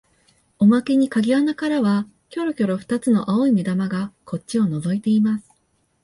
[0.57, 5.47] おまけに鍵穴からはきょろきょろ二つの青い眼玉がこっちをのぞいています